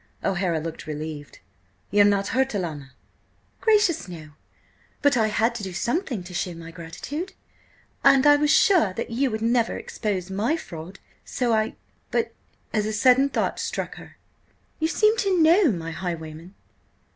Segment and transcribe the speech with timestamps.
[0.23, 1.37] O'Hara looked relieved.
[1.91, 2.93] "Ye are not hurt, alanna?"
[3.59, 4.31] "Gracious, no!
[5.03, 9.29] But I had to do something to show my gratitude–and I was sure that you
[9.29, 11.75] would never expose my fraud–so I—
[12.09, 12.33] But,"
[12.73, 14.17] as a sudden thought struck her,
[14.79, 16.55] "you seem to know my highwayman!"